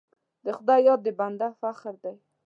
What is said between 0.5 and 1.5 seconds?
خدای یاد د بنده